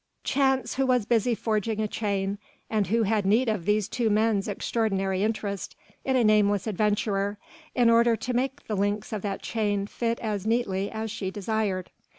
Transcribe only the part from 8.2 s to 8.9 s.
make the